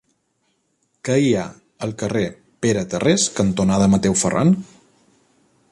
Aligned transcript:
Què 1.09 1.17
hi 1.25 1.29
ha 1.35 1.43
al 1.87 1.93
carrer 2.03 2.25
Pere 2.67 2.83
Tarrés 2.95 3.29
cantonada 3.41 3.91
Mateu 3.97 4.19
Ferran? 4.25 4.57